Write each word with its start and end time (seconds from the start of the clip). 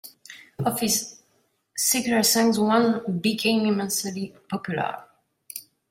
Of 0.57 0.79
his 0.79 1.19
secular 1.77 2.23
songs, 2.23 2.57
one 2.59 3.19
became 3.21 3.67
immensely 3.67 4.33
popular. 4.49 5.03